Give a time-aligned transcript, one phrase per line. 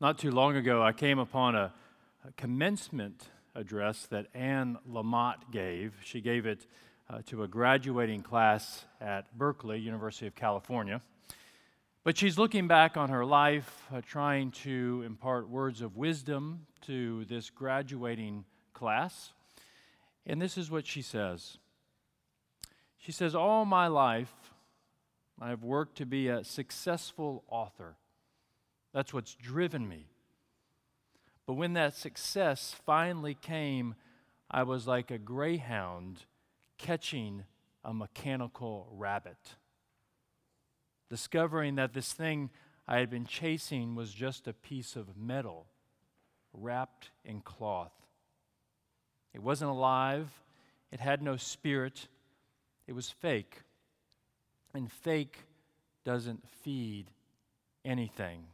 [0.00, 1.72] Not too long ago, I came upon a,
[2.24, 3.20] a commencement
[3.56, 5.92] address that Anne Lamott gave.
[6.04, 6.68] She gave it
[7.10, 11.00] uh, to a graduating class at Berkeley, University of California.
[12.04, 17.24] But she's looking back on her life, uh, trying to impart words of wisdom to
[17.24, 18.44] this graduating
[18.74, 19.32] class.
[20.24, 21.58] And this is what she says
[22.98, 24.32] She says, All my life,
[25.40, 27.96] I have worked to be a successful author.
[28.98, 30.08] That's what's driven me.
[31.46, 33.94] But when that success finally came,
[34.50, 36.24] I was like a greyhound
[36.78, 37.44] catching
[37.84, 39.38] a mechanical rabbit,
[41.08, 42.50] discovering that this thing
[42.88, 45.66] I had been chasing was just a piece of metal
[46.52, 47.94] wrapped in cloth.
[49.32, 50.28] It wasn't alive,
[50.90, 52.08] it had no spirit,
[52.88, 53.62] it was fake.
[54.74, 55.36] And fake
[56.04, 57.12] doesn't feed
[57.84, 58.48] anything.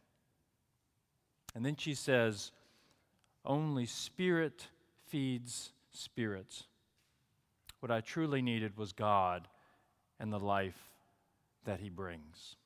[1.55, 2.53] And then she says,
[3.45, 4.69] only spirit
[5.07, 6.65] feeds spirits.
[7.81, 9.47] What I truly needed was God
[10.19, 10.91] and the life
[11.65, 12.57] that He brings.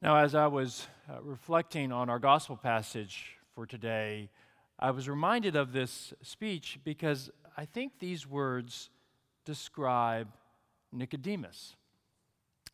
[0.00, 4.30] Now, as I was uh, reflecting on our gospel passage for today,
[4.78, 8.90] I was reminded of this speech because I think these words
[9.44, 10.28] describe
[10.92, 11.76] Nicodemus.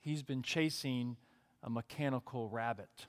[0.00, 1.16] He's been chasing
[1.62, 3.06] a mechanical rabbit.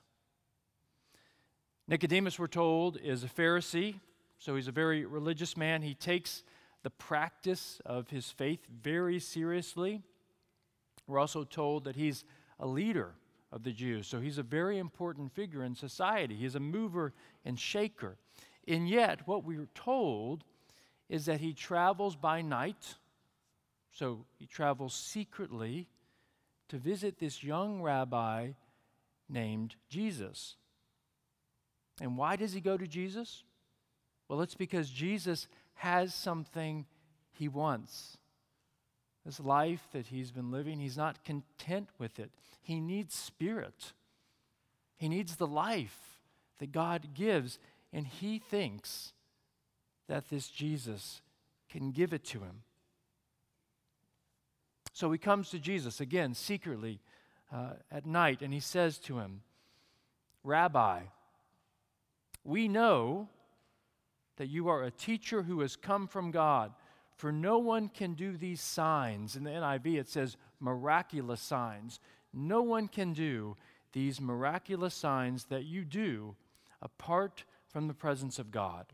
[1.88, 3.96] Nicodemus, we're told, is a Pharisee,
[4.38, 5.82] so he's a very religious man.
[5.82, 6.44] He takes
[6.84, 10.02] the practice of his faith very seriously.
[11.08, 12.24] We're also told that he's
[12.60, 13.14] a leader
[13.52, 16.36] of the Jews, so he's a very important figure in society.
[16.36, 18.18] He's a mover and shaker.
[18.68, 20.44] And yet, what we're told
[21.10, 22.96] is that he travels by night,
[23.92, 25.90] so he travels secretly
[26.72, 28.52] to visit this young rabbi
[29.28, 30.56] named Jesus.
[32.00, 33.44] And why does he go to Jesus?
[34.30, 36.86] Well, it's because Jesus has something
[37.34, 38.18] he wants.
[39.26, 42.32] This life that he's been living, he's not content with it.
[42.62, 43.92] He needs spirit.
[44.96, 46.22] He needs the life
[46.60, 47.60] that God gives,
[47.92, 49.12] and he thinks
[50.08, 51.22] that this Jesus
[51.70, 52.64] can give it to him.
[55.02, 57.00] So he comes to Jesus again secretly
[57.52, 59.42] uh, at night, and he says to him,
[60.44, 61.00] Rabbi,
[62.44, 63.28] we know
[64.38, 66.72] that you are a teacher who has come from God.
[67.16, 69.36] For no one can do these signs.
[69.36, 72.00] In the NIV, it says miraculous signs.
[72.32, 73.58] No one can do
[73.94, 76.36] these miraculous signs that you do
[76.80, 78.86] apart from the presence of God.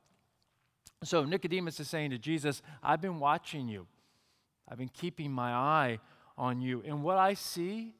[1.03, 3.87] So Nicodemus is saying to Jesus, I've been watching you,
[4.67, 5.99] I've been keeping my eye
[6.37, 6.83] on you.
[6.85, 7.93] And what I see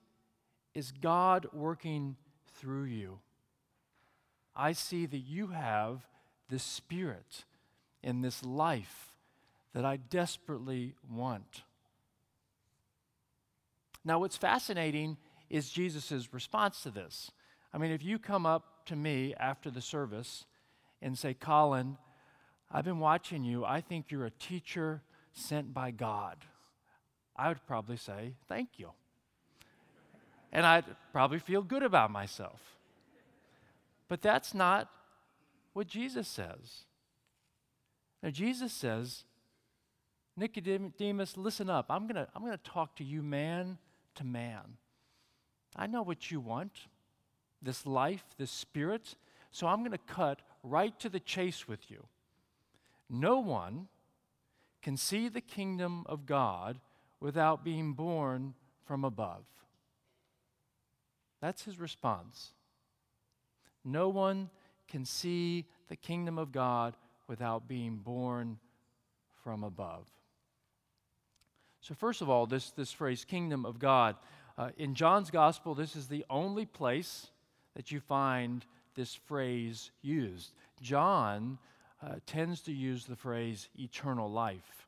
[0.74, 2.16] is God working
[2.56, 3.20] through you.
[4.56, 6.08] I see that you have
[6.50, 7.46] this spirit
[8.04, 9.14] in this life
[9.74, 11.64] that I desperately want.
[14.04, 15.18] Now, what's fascinating
[15.50, 17.32] is Jesus' response to this.
[17.74, 20.46] I mean, if you come up to me after the service
[21.02, 21.98] and say, Colin,
[22.72, 25.02] I've been watching you, I think you're a teacher
[25.34, 26.38] sent by God,
[27.38, 28.92] I would probably say, Thank you.
[30.52, 32.62] And I'd probably feel good about myself.
[34.08, 34.90] But that's not
[35.74, 36.86] what Jesus says.
[38.24, 39.26] Now, Jesus says,
[40.38, 41.88] Nicodemus, listen up.
[41.90, 43.78] I'm going to I'm going to talk to you man
[44.16, 44.78] to man.
[45.76, 46.72] I know what you want
[47.62, 49.16] this life, this spirit.
[49.52, 52.06] So I'm going to cut right to the chase with you.
[53.10, 53.88] No one
[54.82, 56.80] can see the kingdom of God
[57.20, 58.54] without being born
[58.86, 59.44] from above.
[61.42, 62.52] That's his response.
[63.84, 64.50] No one
[64.88, 66.96] can see the kingdom of God
[67.28, 68.58] without being born
[69.44, 70.06] from above.
[71.82, 74.16] So, first of all, this, this phrase, kingdom of God,
[74.58, 77.28] uh, in John's gospel, this is the only place
[77.76, 78.66] that you find
[78.96, 80.52] this phrase used.
[80.82, 81.60] John
[82.02, 84.87] uh, tends to use the phrase eternal life.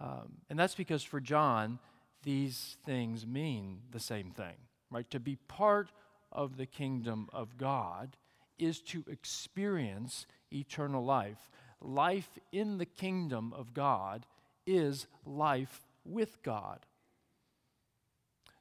[0.00, 1.78] Um, and that's because for John,
[2.22, 4.54] these things mean the same thing,
[4.90, 5.08] right?
[5.10, 5.90] To be part
[6.32, 8.16] of the kingdom of God
[8.58, 11.50] is to experience eternal life.
[11.80, 14.26] Life in the kingdom of God
[14.66, 16.86] is life with God.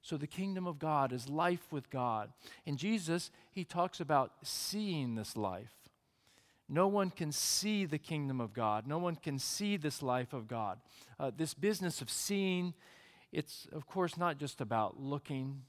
[0.01, 2.31] So the kingdom of God is life with God.
[2.65, 5.78] And Jesus, he talks about seeing this life.
[6.69, 8.85] No one can see the kingdom of God.
[8.85, 10.79] No one can see this life of God.
[11.19, 12.75] Uh, this business of seeing,
[13.31, 15.63] it's of course not just about looking,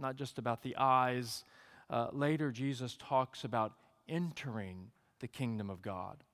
[0.00, 1.44] not just about the eyes.
[1.88, 3.72] uh, later Jesus talks about
[4.08, 4.90] entering
[5.20, 6.24] the kingdom of God.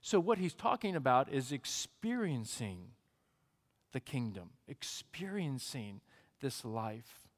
[0.00, 2.88] So, what he's talking about is experiencing
[3.92, 6.00] the kingdom, experiencing
[6.40, 7.28] this life,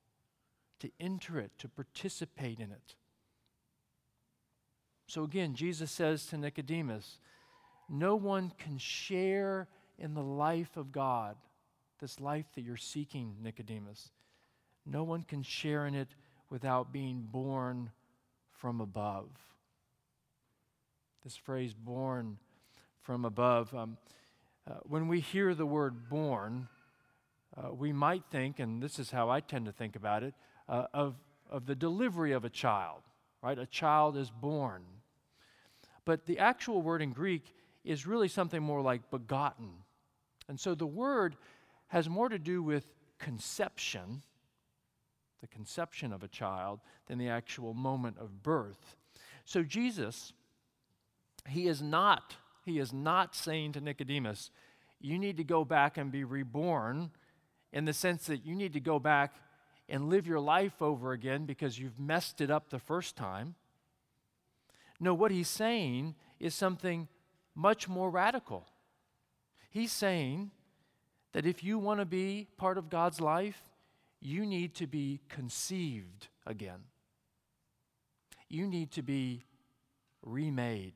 [0.79, 2.95] to enter it, to participate in it.
[5.07, 7.19] So, again, Jesus says to Nicodemus,
[7.89, 9.69] No one can share
[9.99, 11.37] in the life of God,
[12.01, 14.11] this life that you're seeking, Nicodemus.
[14.87, 16.09] No one can share in it
[16.51, 17.91] without being born
[18.51, 19.29] from above.
[21.23, 22.39] This phrase, born
[23.01, 23.97] from above, um,
[24.67, 26.69] uh, when we hear the word born,
[27.57, 30.35] uh, we might think, and this is how I tend to think about it,
[30.69, 31.15] uh, of,
[31.51, 33.03] of the delivery of a child,
[33.43, 33.59] right?
[33.59, 34.83] A child is born.
[36.05, 37.55] But the actual word in Greek
[37.85, 39.71] is really something more like begotten.
[40.49, 41.37] And so the word
[41.89, 42.87] has more to do with
[43.19, 44.23] conception,
[45.41, 48.97] the conception of a child, than the actual moment of birth.
[49.45, 50.33] So Jesus,
[51.49, 54.51] he is not, he is not saying to Nicodemus,
[55.01, 57.11] you need to go back and be reborn
[57.73, 59.35] in the sense that you need to go back
[59.89, 63.55] and live your life over again because you've messed it up the first time.
[65.01, 67.09] No, what he's saying is something
[67.55, 68.67] much more radical.
[69.71, 70.51] He's saying
[71.33, 73.61] that if you want to be part of God's life,
[74.21, 76.85] you need to be conceived again.
[78.49, 79.45] You need to be
[80.23, 80.95] remade.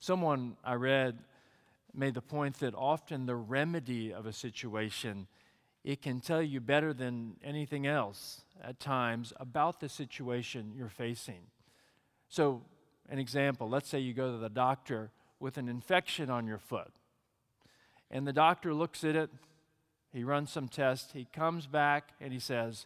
[0.00, 1.18] Someone I read
[1.92, 5.26] made the point that often the remedy of a situation
[5.88, 11.40] it can tell you better than anything else at times about the situation you're facing.
[12.28, 12.60] So,
[13.08, 16.92] an example let's say you go to the doctor with an infection on your foot,
[18.10, 19.30] and the doctor looks at it,
[20.12, 22.84] he runs some tests, he comes back, and he says,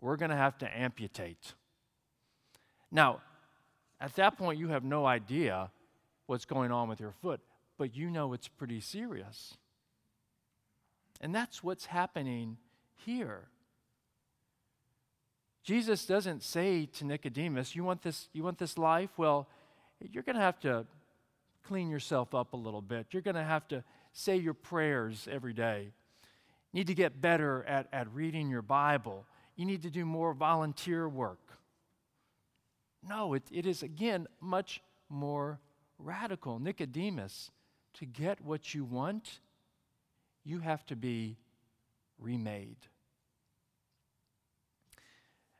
[0.00, 1.54] We're going to have to amputate.
[2.90, 3.20] Now,
[4.00, 5.70] at that point, you have no idea
[6.26, 7.40] what's going on with your foot,
[7.78, 9.58] but you know it's pretty serious.
[11.20, 12.56] And that's what's happening
[13.04, 13.48] here.
[15.62, 19.10] Jesus doesn't say to Nicodemus, you want this, you want this life?
[19.16, 19.48] Well,
[20.00, 20.86] you're going to have to
[21.66, 23.06] clean yourself up a little bit.
[23.10, 23.82] You're going to have to
[24.12, 25.90] say your prayers every day.
[26.72, 29.26] You need to get better at, at reading your Bible.
[29.56, 31.40] You need to do more volunteer work.
[33.08, 35.58] No, it, it is, again, much more
[35.98, 36.58] radical.
[36.58, 37.50] Nicodemus,
[37.94, 39.40] to get what you want,
[40.46, 41.36] you have to be
[42.18, 42.76] remade.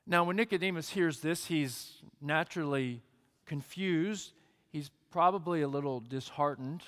[0.06, 3.02] Now, when Nicodemus hears this, he's naturally
[3.44, 4.32] confused.
[4.70, 6.82] He's probably a little disheartened,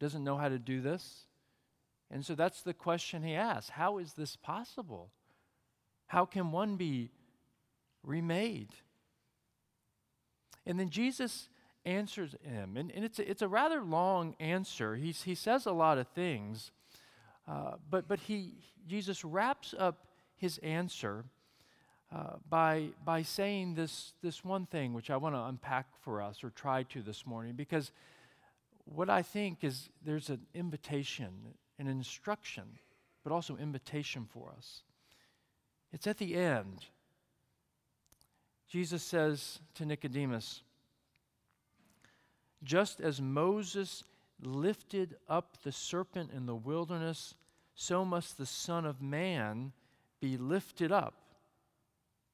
[0.00, 1.26] doesn't know how to do this.
[2.10, 5.10] And so that's the question he asks How is this possible?
[6.06, 7.10] How can one be
[8.02, 8.70] remade?
[10.66, 11.48] And then Jesus
[11.84, 14.96] answers him, and, and it's, a, it's a rather long answer.
[14.96, 16.72] He's, he says a lot of things.
[17.48, 18.52] Uh, but but he,
[18.86, 20.06] Jesus wraps up
[20.36, 21.24] his answer
[22.14, 26.42] uh, by, by saying this, this one thing, which I want to unpack for us
[26.42, 27.92] or try to this morning, because
[28.84, 31.28] what I think is there's an invitation,
[31.78, 32.64] an instruction,
[33.24, 34.82] but also invitation for us.
[35.92, 36.86] It's at the end.
[38.68, 40.62] Jesus says to Nicodemus,
[42.62, 44.04] just as Moses
[44.40, 47.34] lifted up the serpent in the wilderness,
[47.74, 49.72] so must the Son of Man
[50.20, 51.14] be lifted up,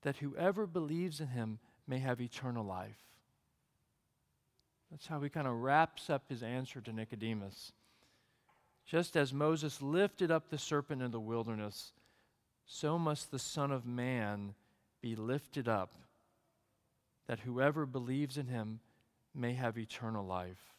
[0.03, 2.99] that whoever believes in him may have eternal life.
[4.91, 7.73] That's how he kind of wraps up his answer to Nicodemus.
[8.87, 11.93] Just as Moses lifted up the serpent in the wilderness,
[12.67, 14.55] so must the Son of Man
[15.01, 15.95] be lifted up,
[17.27, 18.81] that whoever believes in him
[19.35, 20.74] may have eternal life.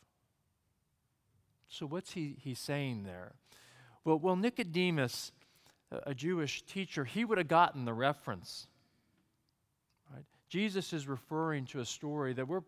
[1.67, 3.33] So, what's he, he saying there?
[4.03, 5.31] Well, well, Nicodemus,
[5.91, 8.67] a Jewish teacher, he would have gotten the reference.
[10.13, 10.25] Right?
[10.49, 12.61] Jesus is referring to a story that we're,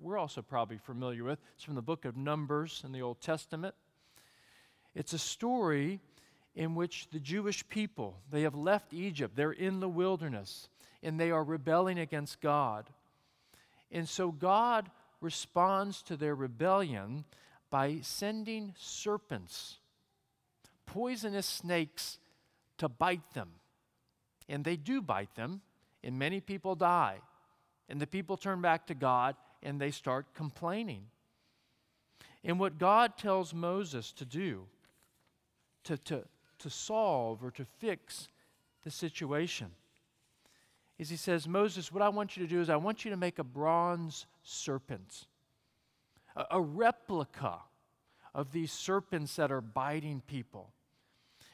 [0.00, 1.38] we're also probably familiar with.
[1.54, 3.74] It's from the book of Numbers in the Old Testament.
[4.94, 6.00] It's a story
[6.54, 10.68] in which the Jewish people, they have left Egypt, they're in the wilderness,
[11.02, 12.90] and they are rebelling against God.
[13.90, 14.90] And so God
[15.20, 17.24] responds to their rebellion
[17.72, 19.78] by sending serpents,
[20.84, 22.18] poisonous snakes,
[22.76, 23.48] to bite them.
[24.46, 25.62] And they do bite them,
[26.04, 27.20] and many people die.
[27.88, 31.06] And the people turn back to God and they start complaining.
[32.44, 34.66] And what God tells Moses to do,
[35.84, 36.24] to, to,
[36.58, 38.28] to solve or to fix
[38.82, 39.68] the situation
[40.98, 43.16] is he says, Moses, what I want you to do is I want you to
[43.16, 45.26] make a bronze serpent,
[46.36, 47.58] a, a replica
[48.34, 50.72] of these serpents that are biting people.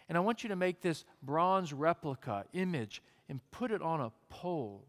[0.08, 4.12] And I want you to make this bronze replica image and put it on a
[4.30, 4.86] pole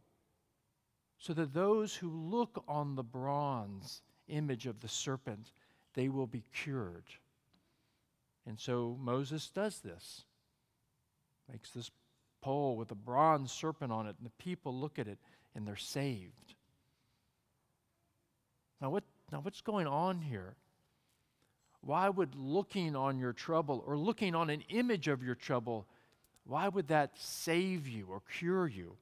[1.18, 5.52] so that those who look on the bronze image of the serpent,
[5.94, 7.04] they will be cured.
[8.48, 10.24] And so Moses does this.
[11.52, 11.92] Makes this
[12.42, 15.18] pole with a bronze serpent on it, and the people look at it
[15.56, 16.54] and they're saved.
[18.80, 20.56] Now, what, now what's going on here?
[21.82, 25.88] Why would looking on your trouble or looking on an image of your trouble,
[26.46, 28.98] why would that save you or cure you?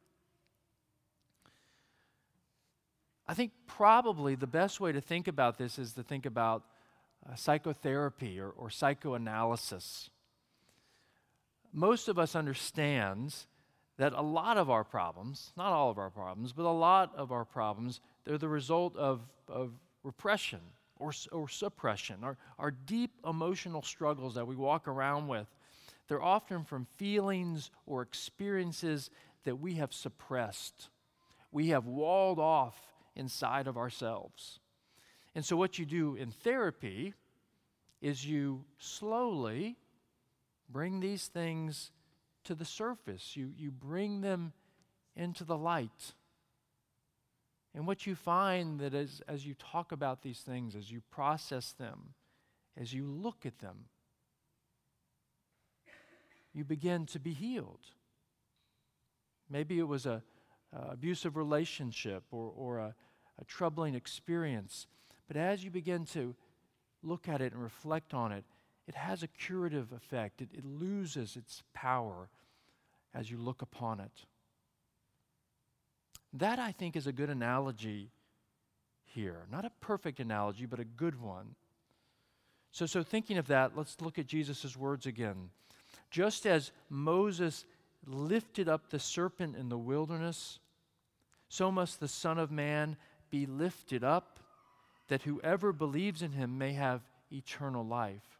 [3.27, 6.63] I think probably the best way to think about this is to think about
[7.29, 10.09] uh, psychotherapy or, or psychoanalysis.
[11.73, 13.47] Most of us understands
[13.97, 17.31] that a lot of our problems, not all of our problems, but a lot of
[17.31, 19.71] our problems, they're the result of, of
[20.07, 20.61] repression
[20.99, 25.45] or, or suppression, our, our deep emotional struggles that we walk around with.
[26.07, 29.11] They're often from feelings or experiences
[29.43, 30.89] that we have suppressed.
[31.51, 32.79] We have walled off
[33.15, 34.59] inside of ourselves.
[35.35, 37.13] And so, what you do in therapy
[38.01, 39.75] is you slowly
[40.69, 41.91] bring these things
[42.45, 44.53] to the surface, you, you bring them
[45.15, 46.13] into the light.
[47.77, 51.73] And what you find that as, as you talk about these things, as you process
[51.73, 52.15] them,
[52.75, 53.85] as you look at them,
[56.55, 57.85] you begin to be healed.
[59.47, 60.23] Maybe it was a,
[60.73, 62.95] abusive relationship or, or a,
[63.39, 64.87] a troubling experience.
[65.27, 66.35] But as you begin to
[67.03, 68.43] look at it and reflect on it,
[68.87, 70.41] it has a curative effect.
[70.41, 72.29] It, it loses its power
[73.13, 74.25] as you look upon it.
[76.39, 78.11] That, I think, is a good analogy
[79.05, 79.45] here.
[79.51, 81.55] Not a perfect analogy, but a good one.
[82.71, 85.49] So, so thinking of that, let's look at Jesus' words again.
[86.11, 87.65] Just as Moses
[88.05, 90.59] lifted up the serpent in the wilderness,
[91.49, 92.97] so must the Son of Man
[93.29, 94.39] be lifted up,
[95.07, 97.01] that whoever believes in him may have
[97.31, 98.36] eternal life.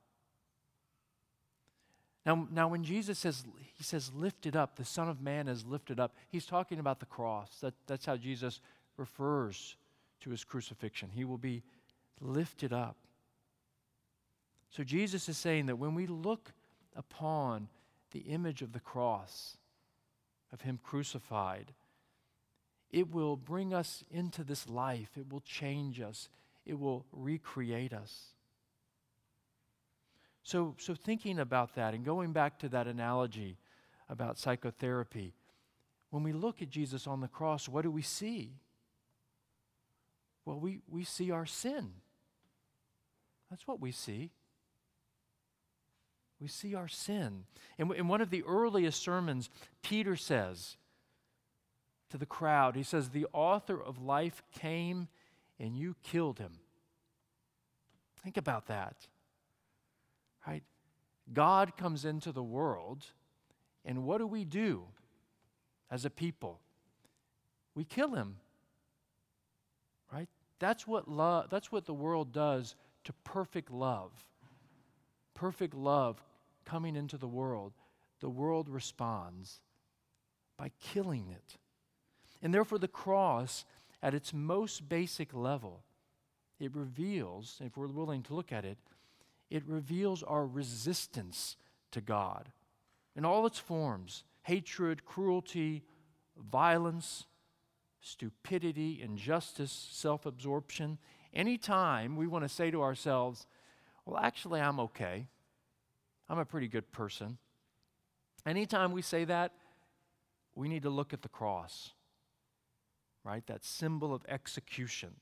[2.28, 5.98] Now, now when Jesus says, he says, lifted up, the Son of Man is lifted
[5.98, 7.50] up, he's talking about the cross.
[7.62, 8.60] That, that's how Jesus
[8.98, 9.78] refers
[10.22, 11.10] to his crucifixion.
[11.14, 11.64] He will be
[12.20, 12.98] lifted up.
[14.70, 16.52] So Jesus is saying that when we look
[16.98, 17.70] upon
[18.12, 19.56] the image of the cross,
[20.52, 21.72] of him crucified,
[22.92, 25.12] it will bring us into this life.
[25.18, 26.28] It will change us.
[26.66, 28.34] It will recreate us.
[30.48, 33.58] So, so thinking about that and going back to that analogy
[34.08, 35.34] about psychotherapy,
[36.10, 38.54] when we look at Jesus on the cross, what do we see?
[40.46, 41.92] Well, we, we see our sin.
[43.50, 44.32] That's what we see.
[46.40, 47.44] We see our sin.
[47.78, 49.50] In, in one of the earliest sermons,
[49.84, 50.78] Peter says
[52.10, 55.10] to the crowd, he says, The author of life came
[55.60, 56.60] and you killed him.
[58.24, 59.08] Think about that.
[60.48, 60.64] Right?
[61.34, 63.06] God comes into the world,
[63.84, 64.84] and what do we do
[65.92, 66.62] as a people?
[67.76, 68.38] We kill him.
[70.12, 70.30] Right?
[70.60, 74.12] That's what love that's what the world does to perfect love.
[75.36, 76.24] Perfect love
[76.66, 77.74] coming into the world.
[78.22, 79.60] The world responds
[80.58, 81.58] by killing it.
[82.42, 83.66] And therefore the cross
[84.02, 85.84] at its most basic level
[86.60, 88.78] it reveals, if we're willing to look at it,
[89.50, 91.56] it reveals our resistance
[91.92, 92.52] to God
[93.16, 95.84] in all its forms hatred, cruelty,
[96.38, 97.26] violence,
[98.00, 100.98] stupidity, injustice, self absorption.
[101.34, 103.46] Anytime we want to say to ourselves,
[104.06, 105.28] well, actually, I'm okay,
[106.30, 107.38] I'm a pretty good person.
[108.46, 109.52] Anytime we say that,
[110.56, 111.92] we need to look at the cross,
[113.24, 113.46] right?
[113.48, 115.16] That symbol of execution.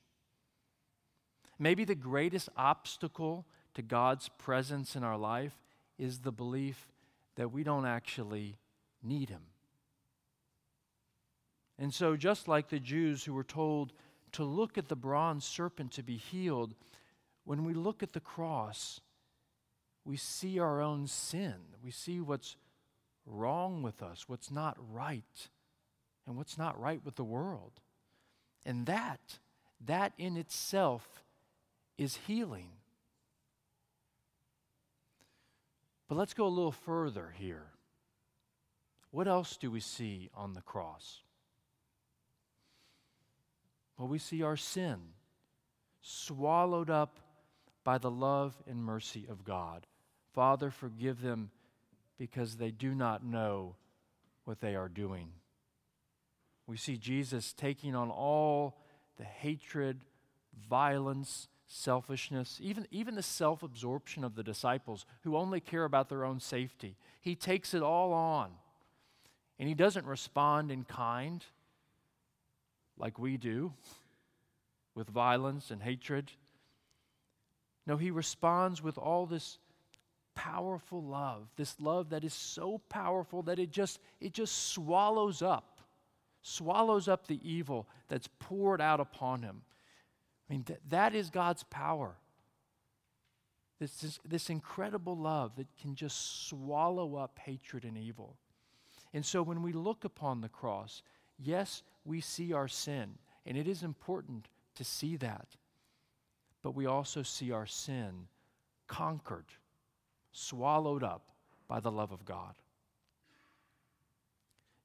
[1.57, 5.57] Maybe the greatest obstacle to God's presence in our life
[5.97, 6.87] is the belief
[7.35, 8.57] that we don't actually
[9.03, 9.41] need Him.
[11.77, 13.93] And so, just like the Jews who were told
[14.33, 16.73] to look at the bronze serpent to be healed,
[17.43, 19.01] when we look at the cross,
[20.05, 21.55] we see our own sin.
[21.83, 22.55] We see what's
[23.25, 25.49] wrong with us, what's not right,
[26.25, 27.81] and what's not right with the world.
[28.65, 29.39] And that,
[29.85, 31.23] that in itself
[31.97, 32.69] is healing.
[36.07, 37.67] But let's go a little further here.
[39.11, 41.21] what else do we see on the cross?
[43.97, 44.99] Well, we see our sin
[46.01, 47.19] swallowed up
[47.85, 49.87] by the love and mercy of God.
[50.33, 51.49] Father, forgive them
[52.17, 53.75] because they do not know
[54.43, 55.29] what they are doing.
[56.67, 58.81] We see Jesus taking on all
[59.17, 60.01] the hatred,
[60.69, 66.25] violence, selfishness, even, even the self absorption of the disciples who only care about their
[66.25, 66.95] own safety.
[67.21, 68.51] He takes it all on.
[69.57, 71.43] And he doesn't respond in kind
[72.97, 73.73] like we do
[74.95, 76.31] with violence and hatred.
[77.87, 79.59] No, he responds with all this
[80.35, 85.75] powerful love, this love that is so powerful that it just it just swallows up
[86.45, 89.61] swallows up the evil that's poured out upon him.
[90.49, 92.15] I mean, th- that is God's power.
[93.79, 98.37] This, this, this incredible love that can just swallow up hatred and evil.
[99.13, 101.01] And so when we look upon the cross,
[101.37, 105.47] yes, we see our sin, and it is important to see that.
[106.61, 108.27] But we also see our sin
[108.87, 109.45] conquered,
[110.31, 111.31] swallowed up
[111.67, 112.55] by the love of God.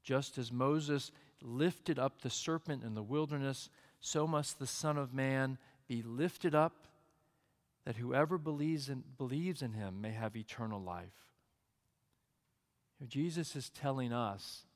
[0.02, 1.12] Just as Moses
[1.42, 3.68] lifted up the serpent in the wilderness,
[4.00, 6.86] so must the Son of Man be lifted up,
[7.84, 11.12] that whoever believes in, believes in him may have eternal life.
[13.08, 14.66] Jesus is telling us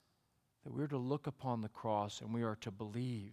[0.65, 3.33] that we're to look upon the cross and we are to believe.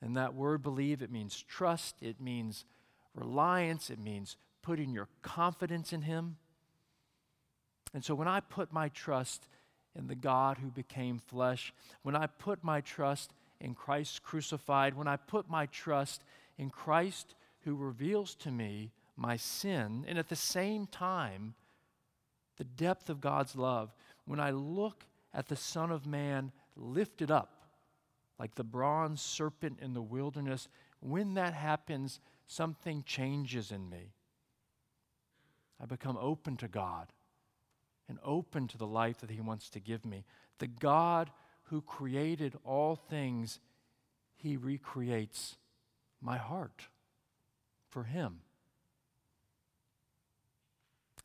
[0.00, 2.64] And that word believe, it means trust, it means
[3.14, 6.36] reliance, it means putting your confidence in Him.
[7.92, 9.46] And so when I put my trust
[9.98, 15.08] in the God who became flesh, when I put my trust in Christ crucified, when
[15.08, 16.22] I put my trust
[16.58, 21.54] in Christ who reveals to me my sin, and at the same time,
[22.56, 27.60] the depth of God's love, when I look at the Son of Man lifted up
[28.38, 30.68] like the bronze serpent in the wilderness,
[31.00, 34.14] when that happens, something changes in me.
[35.80, 37.08] I become open to God
[38.08, 40.24] and open to the life that He wants to give me.
[40.58, 41.30] The God
[41.70, 43.60] who created all things,
[44.36, 45.56] He recreates
[46.20, 46.88] my heart
[47.88, 48.40] for Him.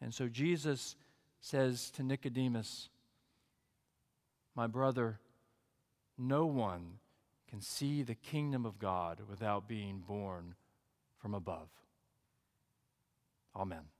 [0.01, 0.95] And so Jesus
[1.41, 2.89] says to Nicodemus,
[4.55, 5.19] My brother,
[6.17, 6.99] no one
[7.49, 10.53] can see the kingdom of God without being born
[11.17, 11.69] from above.
[13.55, 13.94] Amen.